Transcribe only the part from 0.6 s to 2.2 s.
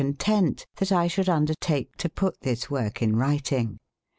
tbat I sboulde undertake to